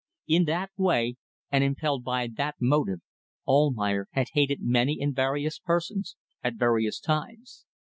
In 0.27 0.45
that 0.45 0.71
way, 0.77 1.13
and 1.51 1.63
impelled 1.63 2.03
by 2.03 2.25
that 2.37 2.55
motive, 2.59 3.01
Almayer 3.47 4.07
had 4.13 4.29
hated 4.33 4.57
many 4.59 4.97
and 4.99 5.15
various 5.15 5.59
persons 5.59 6.15
at 6.43 6.55
various 6.55 6.99
times. 6.99 7.67